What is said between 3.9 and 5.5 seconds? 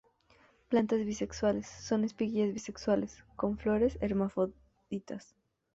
hermafroditas.